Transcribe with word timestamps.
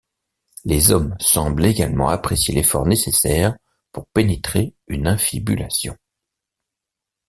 Les 0.65 0.89
hommes 0.91 1.15
semblent 1.19 1.63
également 1.63 2.09
apprécier 2.09 2.55
l'effort 2.55 2.87
nécessaire 2.87 3.55
pour 3.91 4.07
pénétrer 4.07 4.73
une 4.87 5.05
infibulation. 5.05 5.95